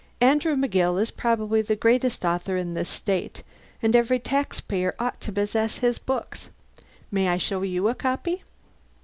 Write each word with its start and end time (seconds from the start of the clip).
Andrew 0.19 0.55
McGill 0.55 0.99
is 0.99 1.11
probably 1.11 1.61
the 1.61 1.75
greatest 1.75 2.25
author 2.25 2.57
in 2.57 2.73
this 2.73 2.89
State, 2.89 3.43
and 3.83 3.95
every 3.95 4.17
taxpayer 4.17 4.95
ought 4.97 5.21
to 5.21 5.31
possess 5.31 5.77
his 5.77 5.99
books. 5.99 6.49
May 7.11 7.27
I 7.29 7.37
show 7.37 7.61
you 7.61 7.87
a 7.87 7.93
copy?" 7.93 8.41